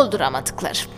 [0.00, 0.90] Olduramadıklarım.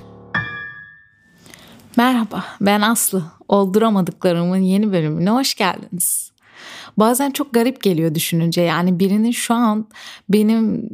[1.96, 3.25] Merhaba, ben Aslı.
[3.48, 6.32] Olduramadıklarımın yeni bölümüne hoş geldiniz.
[6.96, 8.62] Bazen çok garip geliyor düşününce.
[8.62, 9.86] Yani birinin şu an
[10.29, 10.88] benim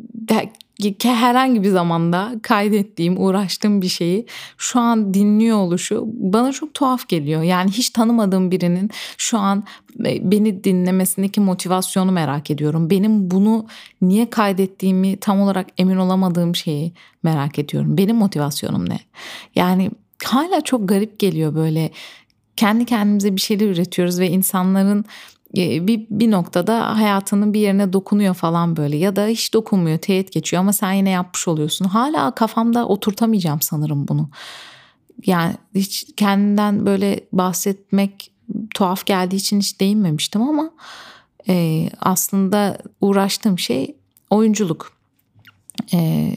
[1.02, 4.26] herhangi bir zamanda kaydettiğim, uğraştığım bir şeyi
[4.58, 7.42] şu an dinliyor oluşu bana çok tuhaf geliyor.
[7.42, 9.64] Yani hiç tanımadığım birinin şu an
[10.04, 12.90] e, beni dinlemesindeki motivasyonu merak ediyorum.
[12.90, 13.66] Benim bunu
[14.02, 16.92] niye kaydettiğimi tam olarak emin olamadığım şeyi
[17.22, 17.98] merak ediyorum.
[17.98, 19.00] Benim motivasyonum ne?
[19.54, 19.90] Yani
[20.24, 21.90] hala çok garip geliyor böyle
[22.56, 25.04] kendi kendimize bir şeyler üretiyoruz ve insanların
[25.56, 30.60] bir, bir noktada hayatının bir yerine dokunuyor falan böyle ya da hiç dokunmuyor teğet geçiyor
[30.60, 31.84] ama sen yine yapmış oluyorsun.
[31.84, 34.30] Hala kafamda oturtamayacağım sanırım bunu.
[35.26, 38.30] Yani hiç kendinden böyle bahsetmek
[38.74, 40.70] tuhaf geldiği için hiç değinmemiştim ama
[41.48, 43.96] e, aslında uğraştığım şey
[44.30, 44.92] oyunculuk.
[45.92, 46.30] E,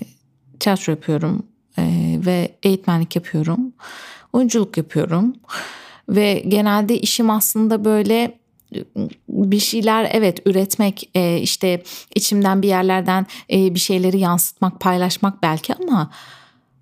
[0.59, 1.43] tiyatro yapıyorum
[1.77, 3.73] e, ve eğitmenlik yapıyorum.
[4.33, 5.35] Oyunculuk yapıyorum.
[6.09, 8.40] Ve genelde işim aslında böyle
[9.29, 11.83] bir şeyler evet üretmek e, işte
[12.15, 16.11] içimden bir yerlerden e, bir şeyleri yansıtmak paylaşmak belki ama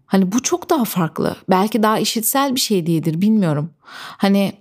[0.05, 1.35] hani bu çok daha farklı.
[1.49, 3.73] Belki daha işitsel bir şey değildir bilmiyorum.
[4.17, 4.53] Hani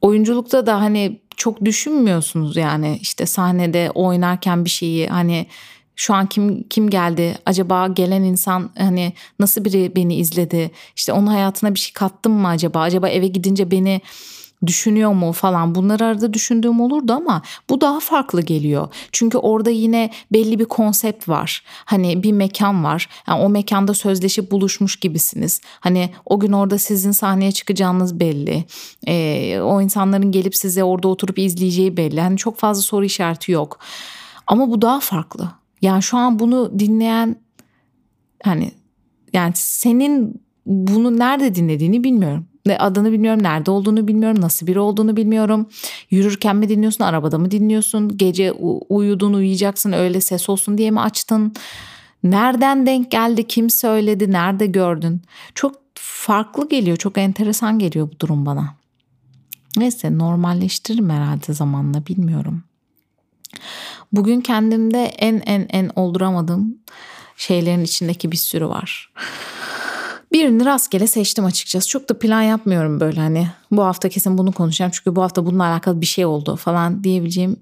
[0.00, 2.98] oyunculukta da hani çok düşünmüyorsunuz yani.
[3.00, 5.46] İşte sahnede oynarken bir şeyi hani
[5.96, 7.38] şu an kim kim geldi?
[7.46, 10.70] Acaba gelen insan hani nasıl biri beni izledi?
[10.96, 12.80] İşte onun hayatına bir şey kattım mı acaba?
[12.80, 14.00] Acaba eve gidince beni
[14.66, 18.88] düşünüyor mu falan bunları arada düşündüğüm olurdu ama bu daha farklı geliyor.
[19.12, 21.62] Çünkü orada yine belli bir konsept var.
[21.84, 23.08] Hani bir mekan var.
[23.28, 25.60] Yani o mekanda sözleşip buluşmuş gibisiniz.
[25.80, 28.64] Hani o gün orada sizin sahneye çıkacağınız belli.
[29.06, 32.20] Ee, o insanların gelip size orada oturup izleyeceği belli.
[32.20, 33.78] Hani çok fazla soru işareti yok.
[34.46, 35.50] Ama bu daha farklı.
[35.82, 37.36] Yani şu an bunu dinleyen
[38.42, 38.72] hani
[39.32, 42.46] yani senin bunu nerede dinlediğini bilmiyorum.
[42.66, 45.68] Ne adını bilmiyorum, nerede olduğunu bilmiyorum, nasıl biri olduğunu bilmiyorum.
[46.10, 48.16] Yürürken mi dinliyorsun, arabada mı dinliyorsun?
[48.16, 48.52] Gece
[48.88, 51.52] uyudun, uyuyacaksın öyle ses olsun diye mi açtın?
[52.24, 55.22] Nereden denk geldi, kim söyledi, nerede gördün?
[55.54, 58.74] Çok farklı geliyor, çok enteresan geliyor bu durum bana.
[59.76, 62.62] Neyse normalleştiririm herhalde zamanla bilmiyorum.
[64.12, 66.78] Bugün kendimde en en en olduramadığım
[67.36, 69.12] şeylerin içindeki bir sürü var.
[70.32, 71.88] Birini rastgele seçtim açıkçası.
[71.88, 75.64] Çok da plan yapmıyorum böyle hani bu hafta kesin bunu konuşacağım çünkü bu hafta bununla
[75.64, 77.56] alakalı bir şey oldu falan diyebileceğim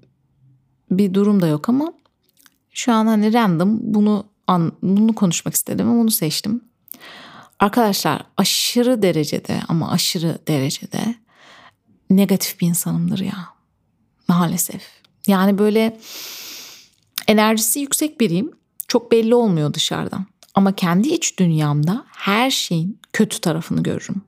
[0.91, 1.93] bir durum da yok ama
[2.71, 6.61] şu an hani random bunu an, bunu konuşmak istedim ve bunu seçtim.
[7.59, 11.15] Arkadaşlar aşırı derecede ama aşırı derecede
[12.09, 13.47] negatif bir insanımdır ya.
[14.27, 14.81] Maalesef.
[15.27, 15.99] Yani böyle
[17.27, 18.51] enerjisi yüksek biriyim.
[18.87, 20.25] Çok belli olmuyor dışarıdan.
[20.55, 24.21] Ama kendi iç dünyamda her şeyin kötü tarafını görürüm.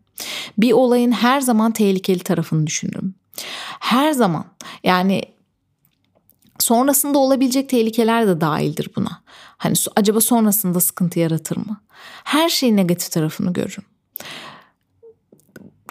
[0.58, 3.16] Bir olayın her zaman tehlikeli tarafını düşünürüm.
[3.80, 4.46] Her zaman
[4.84, 5.22] yani
[6.60, 9.24] sonrasında olabilecek tehlikeler de dahildir buna.
[9.58, 11.82] Hani acaba sonrasında sıkıntı yaratır mı?
[12.24, 13.84] Her şeyin negatif tarafını görürüm.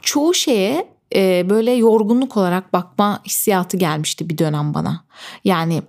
[0.03, 5.05] Çoğu şeye e, böyle yorgunluk olarak bakma hissiyatı gelmişti bir dönem bana.
[5.45, 5.83] Yani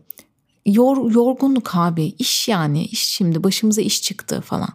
[0.66, 4.74] yor, yorgunluk abi iş yani iş şimdi başımıza iş çıktı falan.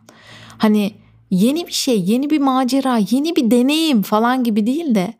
[0.58, 0.94] Hani
[1.30, 5.14] yeni bir şey yeni bir macera yeni bir deneyim falan gibi değil de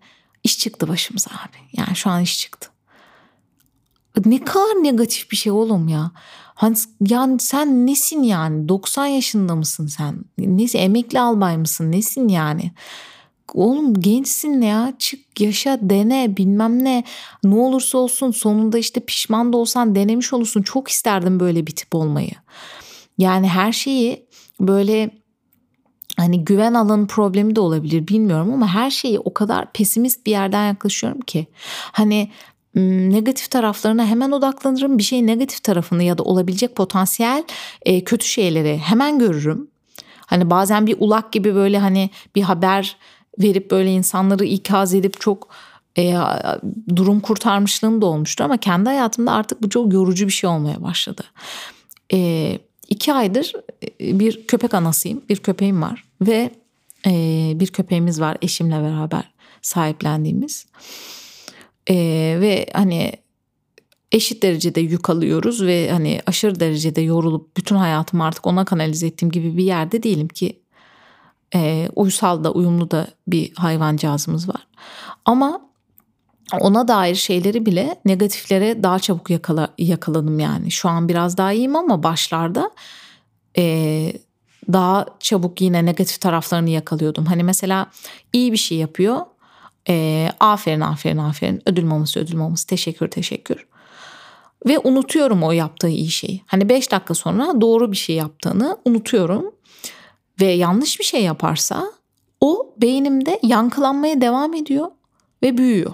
[0.44, 1.56] iş çıktı başımıza abi.
[1.72, 2.68] Yani şu an iş çıktı.
[4.24, 6.10] Ne kadar negatif bir şey oğlum ya.
[6.54, 6.76] Hani
[7.08, 10.24] yani sen nesin yani 90 yaşında mısın sen?
[10.38, 12.72] Nesin emekli albay mısın nesin yani?
[13.54, 17.04] Oğlum gençsin ya çık yaşa dene bilmem ne
[17.44, 21.94] ne olursa olsun sonunda işte pişman da olsan denemiş olursun çok isterdim böyle bir tip
[21.94, 22.30] olmayı.
[23.18, 24.26] Yani her şeyi
[24.60, 25.10] böyle
[26.16, 30.66] hani güven alanı problemi de olabilir bilmiyorum ama her şeyi o kadar pesimist bir yerden
[30.66, 31.46] yaklaşıyorum ki
[31.92, 32.30] hani
[32.74, 37.44] negatif taraflarına hemen odaklanırım bir şey negatif tarafını ya da olabilecek potansiyel
[37.82, 39.70] e, kötü şeyleri hemen görürüm.
[40.26, 42.96] Hani bazen bir ulak gibi böyle hani bir haber
[43.38, 45.48] verip böyle insanları ikaz edip çok
[45.98, 46.14] e,
[46.96, 51.22] durum kurtarmışlığım da olmuştu ama kendi hayatımda artık bu çok yorucu bir şey olmaya başladı.
[52.12, 52.58] E,
[52.88, 53.52] iki aydır
[54.00, 56.50] e, bir köpek anasıyım, bir köpeğim var ve
[57.06, 57.12] e,
[57.54, 59.30] bir köpeğimiz var eşimle beraber
[59.62, 60.66] sahiplendiğimiz
[61.90, 61.94] e,
[62.40, 63.12] ve hani
[64.12, 69.30] eşit derecede yük alıyoruz ve hani aşırı derecede yorulup bütün hayatımı artık ona kanalize ettiğim
[69.30, 70.60] gibi bir yerde değilim ki
[71.54, 74.66] e, uysal da uyumlu da bir hayvancağızımız var.
[75.24, 75.60] Ama
[76.60, 80.70] ona dair şeyleri bile negatiflere daha çabuk yakala, yakaladım yani.
[80.70, 82.70] Şu an biraz daha iyiyim ama başlarda
[83.58, 84.12] e,
[84.72, 87.26] daha çabuk yine negatif taraflarını yakalıyordum.
[87.26, 87.86] Hani mesela
[88.32, 89.20] iyi bir şey yapıyor.
[89.88, 93.66] E, aferin aferin aferin ödül maması ödül maması teşekkür teşekkür.
[94.66, 96.42] Ve unutuyorum o yaptığı iyi şeyi.
[96.46, 99.54] Hani 5 dakika sonra doğru bir şey yaptığını unutuyorum.
[100.40, 101.92] Ve yanlış bir şey yaparsa
[102.40, 104.90] o beynimde yankılanmaya devam ediyor
[105.42, 105.92] ve büyüyor.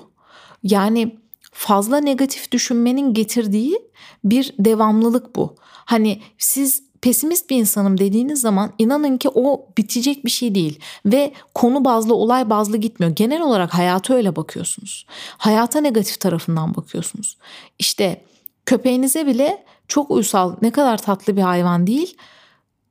[0.63, 1.17] Yani
[1.53, 3.79] fazla negatif düşünmenin getirdiği
[4.25, 5.55] bir devamlılık bu.
[5.63, 11.33] Hani siz pesimist bir insanım dediğiniz zaman inanın ki o bitecek bir şey değil ve
[11.55, 13.13] konu bazlı olay bazlı gitmiyor.
[13.17, 15.07] Genel olarak hayata öyle bakıyorsunuz.
[15.39, 17.39] Hayata negatif tarafından bakıyorsunuz.
[17.79, 18.25] İşte
[18.67, 22.17] köpeğinize bile çok uysal ne kadar tatlı bir hayvan değil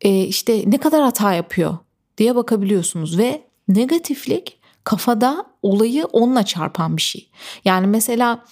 [0.04, 1.78] e, işte ne kadar hata yapıyor
[2.18, 7.30] diye bakabiliyorsunuz ve negatiflik kafada olayı onunla çarpan bir şey.
[7.66, 8.46] Yani mesela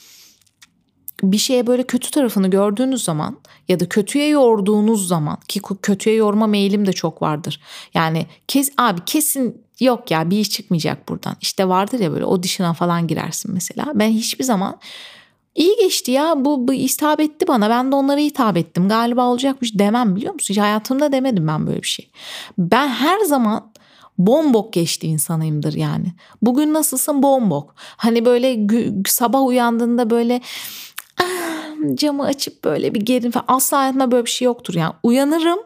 [1.24, 6.48] bir şeye böyle kötü tarafını gördüğünüz zaman ya da kötüye yorduğunuz zaman ki kötüye yorma
[6.48, 7.62] meyilim de çok vardır.
[7.94, 11.36] Yani kes abi kesin yok ya bir iş çıkmayacak buradan.
[11.42, 13.92] İşte vardır ya böyle audition'a falan girersin mesela.
[13.95, 14.80] Ben hiçbir zaman
[15.56, 19.80] iyi geçti ya bu, bu hitap etti bana ben de onlara hitap ettim galiba olacakmış
[19.80, 20.53] demem biliyor musun?
[20.53, 22.09] Hiç hayatımda demedim ben böyle bir şey.
[22.57, 23.71] Ben her zaman
[24.18, 26.06] bombok geçti insanıyımdır yani.
[26.42, 27.75] Bugün nasılsın bombok.
[27.77, 28.68] Hani böyle
[29.06, 30.42] sabah uyandığında böyle
[31.21, 34.94] ah, camı açıp böyle bir gerin falan asla hayatımda böyle bir şey yoktur yani.
[35.04, 35.59] Uyanırım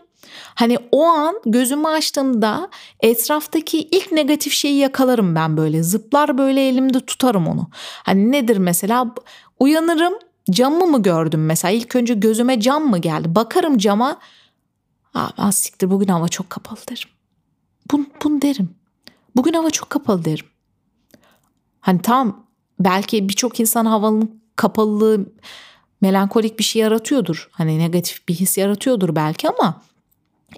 [0.55, 5.83] Hani o an gözümü açtığımda etraftaki ilk negatif şeyi yakalarım ben böyle.
[5.83, 7.69] Zıplar böyle elimde tutarım onu.
[8.03, 9.13] Hani nedir mesela?
[9.59, 10.13] Uyanırım
[10.51, 11.71] camı mı gördüm mesela?
[11.71, 13.35] İlk önce gözüme cam mı geldi?
[13.35, 14.19] Bakarım cama.
[15.13, 17.09] Aa, az siktir bugün hava çok kapalı derim.
[17.91, 18.75] Bunu, bunu derim.
[19.35, 20.45] Bugün hava çok kapalı derim.
[21.79, 22.45] Hani tam
[22.79, 25.25] belki birçok insan havanın kapalılığı
[26.01, 27.49] melankolik bir şey yaratıyordur.
[27.51, 29.81] Hani negatif bir his yaratıyordur belki ama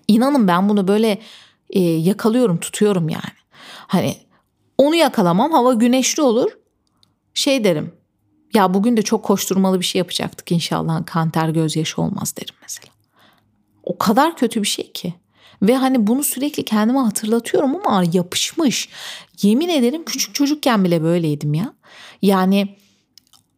[0.07, 1.21] inanın ben bunu böyle
[1.69, 3.37] e, yakalıyorum, tutuyorum yani.
[3.87, 4.17] Hani
[4.77, 6.51] onu yakalamam hava güneşli olur.
[7.33, 7.93] Şey derim.
[8.53, 12.93] Ya bugün de çok koşturmalı bir şey yapacaktık inşallah kanter gözyaşı olmaz derim mesela.
[13.83, 15.13] O kadar kötü bir şey ki.
[15.61, 18.89] Ve hani bunu sürekli kendime hatırlatıyorum ama yapışmış.
[19.41, 21.73] Yemin ederim küçük çocukken bile böyleydim ya.
[22.21, 22.75] Yani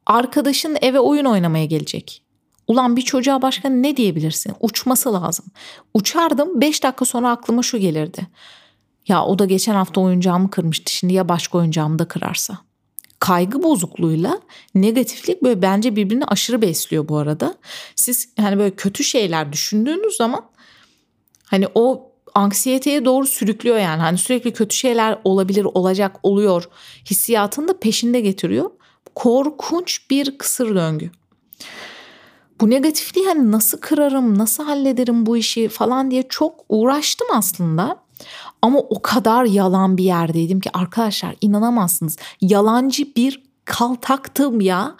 [0.05, 2.23] arkadaşın eve oyun oynamaya gelecek.
[2.67, 4.53] Ulan bir çocuğa başka ne diyebilirsin?
[4.59, 5.45] Uçması lazım.
[5.93, 8.27] Uçardım 5 dakika sonra aklıma şu gelirdi.
[9.07, 10.93] Ya o da geçen hafta oyuncağımı kırmıştı.
[10.93, 12.57] Şimdi ya başka oyuncağımı da kırarsa.
[13.19, 14.39] Kaygı bozukluğuyla
[14.75, 17.55] negatiflik böyle bence birbirini aşırı besliyor bu arada.
[17.95, 20.49] Siz yani böyle kötü şeyler düşündüğünüz zaman
[21.49, 24.01] Hani o anksiyeteye doğru sürüklüyor yani.
[24.01, 26.69] Hani sürekli kötü şeyler olabilir, olacak, oluyor
[27.09, 28.71] hissiyatını da peşinde getiriyor.
[29.15, 31.11] Korkunç bir kısır döngü.
[32.61, 37.98] Bu negatifliği hani nasıl kırarım, nasıl hallederim bu işi falan diye çok uğraştım aslında.
[38.61, 42.17] Ama o kadar yalan bir yerdeydim ki arkadaşlar inanamazsınız.
[42.41, 44.95] Yalancı bir kaltaktım ya.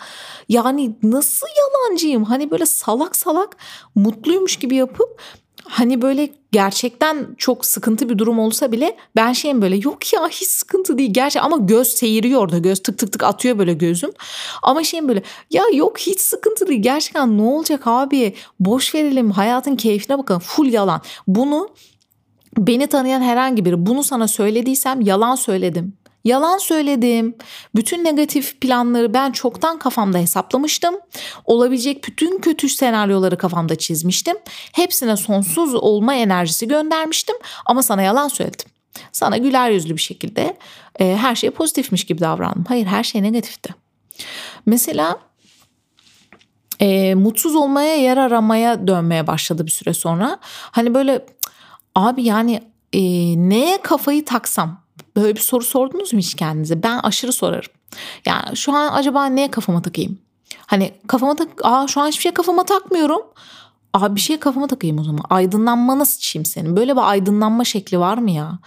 [0.50, 2.24] Yani nasıl yalancıyım?
[2.24, 3.58] Hani böyle salak salak
[3.96, 5.22] mutluymuş gibi yapıp
[5.70, 10.48] hani böyle gerçekten çok sıkıntı bir durum olsa bile ben şeyim böyle yok ya hiç
[10.48, 14.12] sıkıntı değil gerçi ama göz seyiriyor orada göz tık tık tık atıyor böyle gözüm
[14.64, 19.76] ama şeyim böyle ya yok hiç sıkıntı değil gerçekten ne olacak abi boş verelim hayatın
[19.76, 21.70] keyfine bakalım full yalan bunu
[22.68, 27.36] beni tanıyan herhangi biri bunu sana söylediysem yalan söyledim Yalan söyledim.
[27.76, 30.96] Bütün negatif planları ben çoktan kafamda hesaplamıştım.
[31.46, 34.38] Olabilecek bütün kötü senaryoları kafamda çizmiştim.
[34.74, 37.36] Hepsine sonsuz olma enerjisi göndermiştim
[37.66, 38.66] ama sana yalan söyledim.
[39.12, 40.58] Sana güler yüzlü bir şekilde
[41.00, 42.66] e, her şey pozitifmiş gibi davrandım.
[42.68, 43.76] Hayır her şey negatifti.
[44.66, 45.20] Mesela
[46.80, 50.40] e, mutsuz olmaya yer aramaya dönmeye başladı bir süre sonra.
[50.44, 51.26] Hani böyle
[51.96, 52.62] abi yani
[52.94, 53.02] e,
[53.50, 56.84] neye kafayı taksam Böyle bir soru sordunuz mu hiç kendinize?
[56.84, 57.72] Ben aşırı sorarım.
[58.26, 60.20] Yani şu an acaba neye kafama takayım?
[60.66, 63.22] Hani kafama tak, aa şu an hiçbir şey kafama takmıyorum.
[63.94, 65.24] Abi bir şey kafama takayım o zaman.
[65.30, 66.76] Aydınlanma nasıl çim senin?
[66.76, 68.60] Böyle bir aydınlanma şekli var mı ya?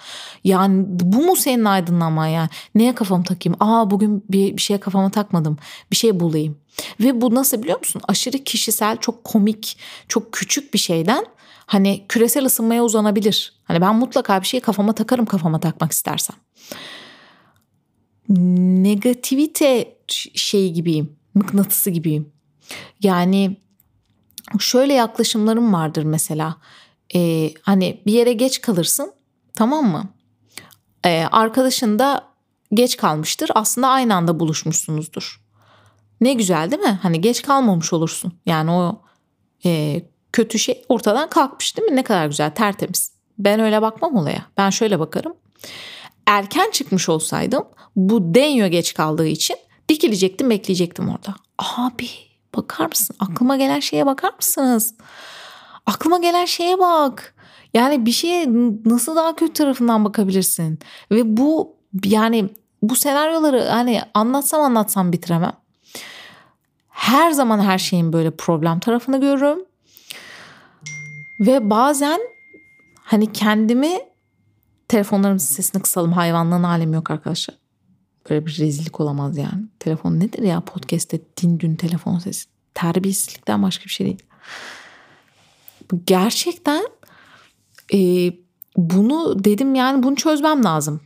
[0.44, 2.48] Yani bu mu senin aydınlanma ya?
[2.74, 3.56] Neye kafamı takayım?
[3.60, 5.58] Aa bugün bir, bir şeye kafama takmadım.
[5.90, 6.58] Bir şey bulayım.
[7.00, 8.02] Ve bu nasıl biliyor musun?
[8.08, 11.26] Aşırı kişisel, çok komik, çok küçük bir şeyden
[11.72, 13.52] hani küresel ısınmaya uzanabilir.
[13.64, 16.36] Hani ben mutlaka bir şeyi kafama takarım kafama takmak istersem.
[18.84, 19.98] Negativite
[20.34, 22.32] şey gibiyim, mıknatısı gibiyim.
[23.02, 23.56] Yani
[24.58, 26.56] şöyle yaklaşımlarım vardır mesela.
[27.14, 29.12] Ee, hani bir yere geç kalırsın
[29.54, 30.08] tamam mı?
[31.04, 32.24] Ee, arkadaşın da
[32.74, 33.50] geç kalmıştır.
[33.54, 35.40] Aslında aynı anda buluşmuşsunuzdur.
[36.20, 36.98] Ne güzel değil mi?
[37.02, 38.32] Hani geç kalmamış olursun.
[38.46, 39.02] Yani o
[39.64, 40.02] e,
[40.32, 41.96] kötü şey ortadan kalkmış değil mi?
[41.96, 43.12] Ne kadar güzel tertemiz.
[43.38, 44.46] ben öyle bakmam olaya.
[44.56, 45.34] Ben şöyle bakarım.
[46.26, 47.64] Erken çıkmış olsaydım
[47.96, 49.56] bu denyo geç kaldığı için
[49.88, 51.34] dikilecektim bekleyecektim orada.
[51.58, 52.08] Abi
[52.56, 53.16] bakar mısın?
[53.20, 54.94] Aklıma gelen şeye bakar mısınız?
[55.86, 57.34] Aklıma gelen şeye bak.
[57.74, 58.46] Yani bir şeye
[58.84, 60.78] nasıl daha kötü tarafından bakabilirsin?
[61.10, 62.48] Ve bu yani
[62.82, 65.52] bu senaryoları hani anlatsam anlatsam bitiremem.
[66.88, 69.58] Her zaman her şeyin böyle problem tarafını görürüm.
[71.46, 72.20] Ve bazen
[72.94, 73.98] hani kendimi
[74.88, 77.56] telefonlarımızın sesini kısalım hayvanlığın alemi yok arkadaşlar.
[78.30, 79.64] Böyle bir rezillik olamaz yani.
[79.78, 82.48] Telefon nedir ya podcast'te din dün telefon sesi.
[82.74, 84.22] Terbiyesizlikten başka bir şey değil.
[86.06, 86.84] Gerçekten
[87.94, 87.98] e,
[88.76, 91.00] bunu dedim yani bunu çözmem lazım.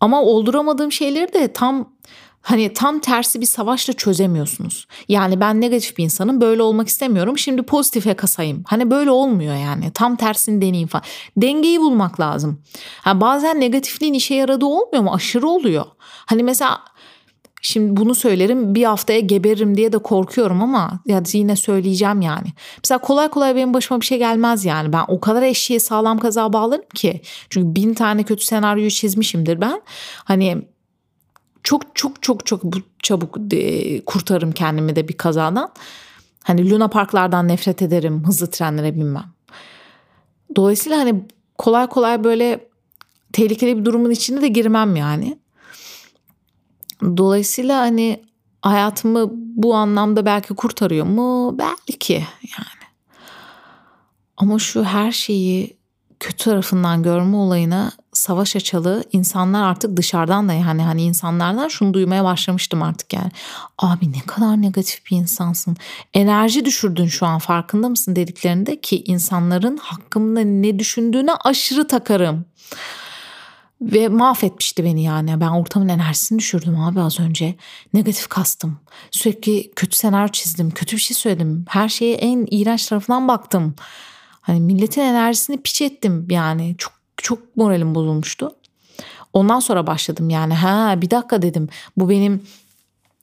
[0.00, 1.92] Ama olduramadığım şeyleri de tam
[2.46, 4.86] hani tam tersi bir savaşla çözemiyorsunuz.
[5.08, 8.64] Yani ben negatif bir insanım böyle olmak istemiyorum şimdi pozitife kasayım.
[8.66, 11.04] Hani böyle olmuyor yani tam tersini deneyeyim falan.
[11.36, 12.62] Dengeyi bulmak lazım.
[13.00, 15.14] Ha, bazen negatifliğin işe yaradığı olmuyor mu?
[15.14, 15.84] Aşırı oluyor.
[16.00, 16.80] Hani mesela
[17.62, 22.48] Şimdi bunu söylerim bir haftaya geberirim diye de korkuyorum ama ya yine söyleyeceğim yani.
[22.84, 24.92] Mesela kolay kolay benim başıma bir şey gelmez yani.
[24.92, 27.20] Ben o kadar eşeğe sağlam kaza bağlarım ki.
[27.50, 29.82] Çünkü bin tane kötü senaryoyu çizmişimdir ben.
[30.24, 30.66] Hani
[31.66, 32.62] çok çok çok çok
[33.02, 33.38] çabuk
[34.06, 35.72] kurtarırım kendimi de bir kazadan.
[36.42, 38.24] Hani Luna Parklardan nefret ederim.
[38.26, 39.24] Hızlı trenlere binmem.
[40.56, 41.24] Dolayısıyla hani
[41.58, 42.68] kolay kolay böyle
[43.32, 45.38] tehlikeli bir durumun içine de girmem yani.
[47.02, 48.24] Dolayısıyla hani
[48.62, 51.58] hayatımı bu anlamda belki kurtarıyor mu?
[51.58, 52.14] Belki
[52.58, 52.86] yani.
[54.36, 55.76] Ama şu her şeyi
[56.20, 57.92] kötü tarafından görme olayına
[58.26, 63.30] savaş açalı insanlar artık dışarıdan da yani hani insanlardan şunu duymaya başlamıştım artık yani.
[63.78, 65.76] Abi ne kadar negatif bir insansın.
[66.14, 72.44] Enerji düşürdün şu an farkında mısın dediklerinde ki insanların hakkımda ne düşündüğüne aşırı takarım.
[73.80, 75.40] Ve mahvetmişti beni yani.
[75.40, 77.54] Ben ortamın enerjisini düşürdüm abi az önce.
[77.94, 78.78] Negatif kastım.
[79.10, 80.70] Sürekli kötü senaryo çizdim.
[80.70, 81.64] Kötü bir şey söyledim.
[81.68, 83.74] Her şeye en iğrenç tarafından baktım.
[84.40, 86.74] Hani milletin enerjisini piç ettim yani.
[86.78, 88.56] Çok çok moralim bozulmuştu.
[89.32, 90.54] Ondan sonra başladım yani.
[90.54, 91.68] Ha bir dakika dedim.
[91.96, 92.42] Bu benim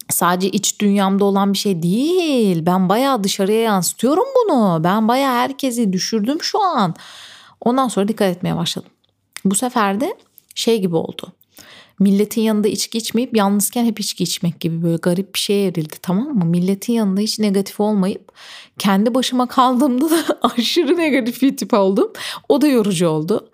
[0.09, 2.65] sadece iç dünyamda olan bir şey değil.
[2.65, 4.83] Ben bayağı dışarıya yansıtıyorum bunu.
[4.83, 6.95] Ben bayağı herkesi düşürdüm şu an.
[7.61, 8.89] Ondan sonra dikkat etmeye başladım.
[9.45, 10.17] Bu sefer de
[10.55, 11.33] şey gibi oldu.
[11.99, 16.27] Milletin yanında içki içmeyip yalnızken hep içki içmek gibi böyle garip bir şeye evrildi tamam
[16.27, 16.45] mı?
[16.45, 18.31] Milletin yanında hiç negatif olmayıp
[18.79, 22.11] kendi başıma kaldığımda da aşırı negatif bir tip oldum.
[22.49, 23.49] O da yorucu oldu.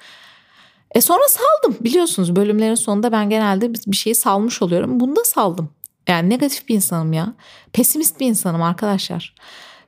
[0.96, 5.00] E sonra saldım biliyorsunuz bölümlerin sonunda ben genelde bir şeyi salmış oluyorum.
[5.00, 5.70] Bunu da saldım.
[6.08, 7.34] Yani negatif bir insanım ya.
[7.74, 9.36] Pesimist bir insanım arkadaşlar.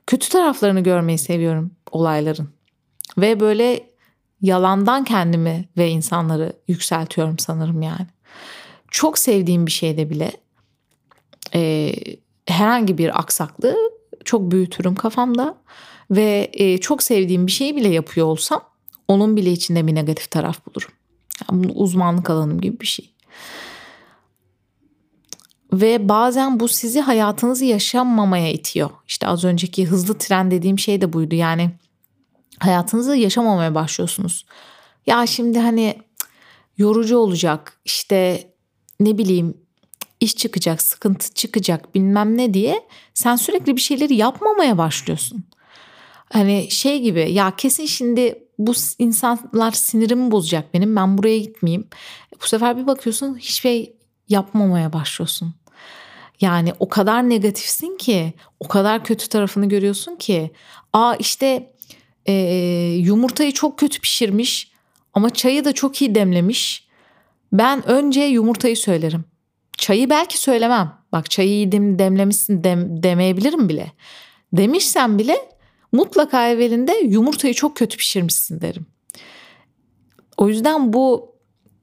[0.06, 2.48] Kötü taraflarını görmeyi seviyorum olayların.
[3.18, 3.92] Ve böyle
[4.40, 8.06] yalandan kendimi ve insanları yükseltiyorum sanırım yani.
[8.90, 10.32] Çok sevdiğim bir şeyde bile
[11.54, 11.94] e,
[12.46, 13.76] herhangi bir aksaklığı
[14.24, 15.54] çok büyütürüm kafamda
[16.10, 18.71] ve e, çok sevdiğim bir şeyi bile yapıyor olsam
[19.08, 20.90] onun bile içinde bir negatif taraf bulurum.
[21.50, 23.12] Yani bunu uzmanlık alanım gibi bir şey.
[25.72, 28.90] Ve bazen bu sizi hayatınızı yaşamamaya itiyor.
[29.08, 31.34] İşte az önceki hızlı tren dediğim şey de buydu.
[31.34, 31.70] Yani
[32.58, 34.46] hayatınızı yaşamamaya başlıyorsunuz.
[35.06, 35.98] Ya şimdi hani
[36.78, 38.48] yorucu olacak işte
[39.00, 39.54] ne bileyim
[40.20, 42.82] iş çıkacak, sıkıntı çıkacak bilmem ne diye
[43.14, 45.44] sen sürekli bir şeyleri yapmamaya başlıyorsun.
[46.32, 51.88] Hani şey gibi ya kesin şimdi bu insanlar sinirimi bozacak benim ben buraya gitmeyeyim.
[52.42, 53.96] Bu sefer bir bakıyorsun hiçbir şey
[54.28, 55.54] yapmamaya başlıyorsun.
[56.40, 60.50] Yani o kadar negatifsin ki o kadar kötü tarafını görüyorsun ki
[60.92, 61.72] aa işte
[62.26, 62.32] e,
[62.98, 64.72] yumurtayı çok kötü pişirmiş
[65.14, 66.88] ama çayı da çok iyi demlemiş.
[67.52, 69.24] Ben önce yumurtayı söylerim.
[69.78, 70.92] Çayı belki söylemem.
[71.12, 73.92] Bak çayı iyi demlemişsin dem, demeyebilirim bile.
[74.52, 75.51] Demişsem bile
[75.92, 78.86] mutlaka evvelinde yumurtayı çok kötü pişirmişsin derim.
[80.36, 81.32] O yüzden bu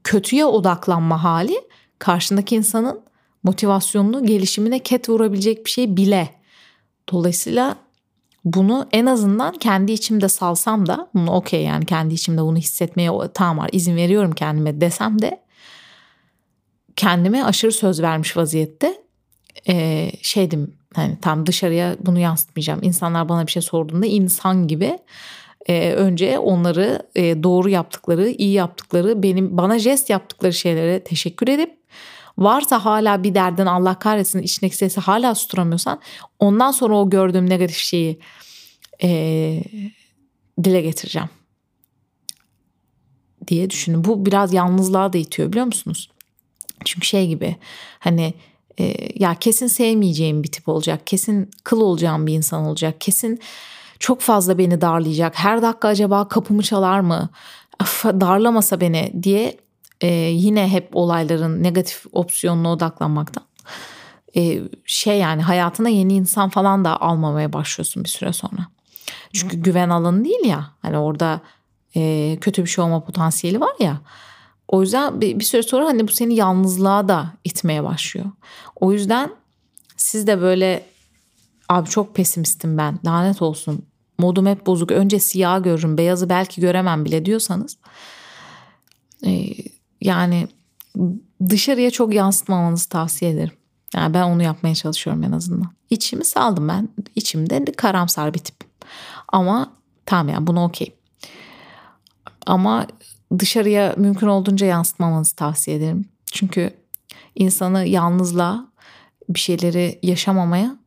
[0.04, 1.56] kötüye odaklanma hali
[2.00, 3.02] karşındaki insanın
[3.44, 6.30] motivasyonunu, gelişimine ket vurabilecek bir şey bile.
[7.12, 7.76] Dolayısıyla
[8.46, 13.58] bunu en azından kendi içimde salsam da bunu okey yani kendi içimde bunu hissetmeye tamam
[13.58, 15.44] var izin veriyorum kendime desem de
[16.96, 19.02] kendime aşırı söz vermiş vaziyette
[19.68, 22.80] e, şeydim hani tam dışarıya bunu yansıtmayacağım.
[22.84, 25.00] İnsanlar bana bir şey sorduğunda insan gibi
[25.68, 31.80] e, önce onları e, doğru yaptıkları, iyi yaptıkları, benim bana jest yaptıkları şeylere teşekkür edip
[32.38, 36.02] varsa hala bir derdin Allah kahretsin içindeki sesi hala susturamıyorsan
[36.40, 38.20] ondan sonra o gördüğüm negatif şeyi
[39.04, 39.10] e,
[40.64, 41.30] dile getireceğim.
[43.48, 44.04] diye düşünün.
[44.04, 46.10] Bu biraz yalnızlığa da itiyor biliyor musunuz?
[46.86, 47.56] Çünkü şey gibi
[48.00, 48.34] hani
[48.80, 51.08] e, ya kesin sevmeyeceğim bir tip olacak.
[51.08, 53.02] Kesin kıl olacağım bir insan olacak.
[53.02, 53.40] Kesin
[54.00, 55.40] çok fazla beni darlayacak.
[55.40, 57.30] Her dakika acaba kapımı çalar mı?
[57.80, 59.58] Af, darlamasa beni diye
[60.02, 63.44] e, yine hep olayların negatif opsiyonuna odaklanmaktan
[64.36, 68.68] e, şey yani hayatına yeni insan falan da almamaya başlıyorsun bir süre sonra.
[69.34, 71.42] Çünkü güven alanı değil ya hani orada
[71.96, 74.02] e, kötü bir şey olma potansiyeli var ya.
[74.70, 78.26] O yüzden bir, bir süre sonra hani bu seni yalnızlığa da itmeye başlıyor.
[78.76, 79.32] O yüzden
[79.98, 80.86] siz de böyle
[81.70, 83.86] abi çok pesimistim ben lanet olsun
[84.20, 87.78] modum hep bozuk önce siyah görürüm beyazı belki göremem bile diyorsanız
[89.26, 89.46] e,
[90.02, 90.48] yani
[91.50, 93.54] dışarıya çok yansıtmamanızı tavsiye ederim.
[93.96, 95.72] Yani ben onu yapmaya çalışıyorum en azından.
[95.90, 96.90] İçimi saldım ben.
[97.16, 98.56] İçimde de karamsar bir tip.
[99.28, 99.74] Ama
[100.06, 100.96] tamam yani bunu okey.
[102.46, 102.88] Ama
[103.40, 106.06] dışarıya mümkün olduğunca yansıtmamanızı tavsiye ederim.
[106.32, 106.74] Çünkü
[107.36, 108.68] insanı yalnızlığa
[109.30, 110.78] bir şeyleri yaşamamaya,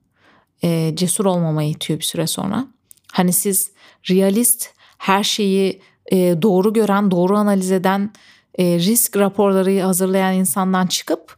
[0.65, 2.67] e, cesur olmamaya itiyor bir süre sonra.
[3.13, 3.71] Hani siz
[4.11, 4.69] realist,
[4.99, 5.81] her şeyi
[6.13, 8.11] e, doğru gören, doğru analiz eden,
[8.59, 11.37] e, risk raporları hazırlayan insandan çıkıp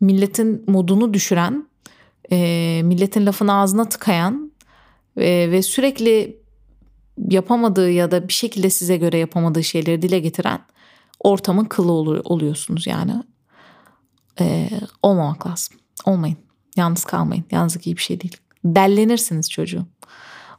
[0.00, 1.68] milletin modunu düşüren,
[2.32, 4.52] e, milletin lafını ağzına tıkayan
[5.16, 6.43] e, ve sürekli
[7.30, 10.60] yapamadığı ya da bir şekilde size göre yapamadığı şeyleri dile getiren
[11.20, 11.92] ortamın kılı
[12.24, 13.22] oluyorsunuz yani.
[14.40, 14.70] E,
[15.02, 15.76] olmamak lazım.
[16.06, 16.36] Olmayın.
[16.76, 17.44] Yalnız kalmayın.
[17.50, 18.36] Yalnızlık iyi bir şey değil.
[18.64, 19.86] Dellenirsiniz çocuğum.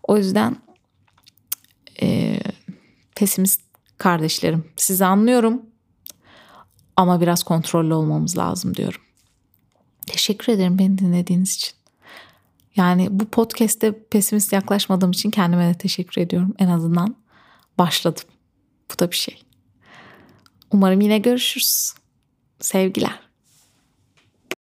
[0.04, 0.56] O yüzden
[2.02, 2.40] e,
[3.16, 3.62] pesimist
[3.98, 5.62] kardeşlerim sizi anlıyorum
[6.96, 9.02] ama biraz kontrollü olmamız lazım diyorum.
[10.08, 11.74] Teşekkür ederim beni dinlediğiniz için.
[12.76, 16.54] Yani bu podcast'te pesimist yaklaşmadığım için kendime de teşekkür ediyorum.
[16.60, 17.16] En azından
[17.78, 18.24] başladım.
[18.94, 19.44] Bu da bir şey.
[20.72, 21.94] Umarım yine görüşürüz.
[22.60, 23.25] Sevgiler.